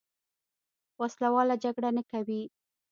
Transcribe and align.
وسله 1.01 1.29
واله 1.35 1.55
جګړه 1.63 1.89
نه 1.97 2.03
کوي. 2.11 2.41